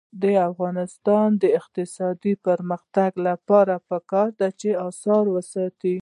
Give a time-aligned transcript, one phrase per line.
[0.23, 5.89] د افغانستان د اقتصادي پرمختګ لپاره پکار ده چې اثار وساتو.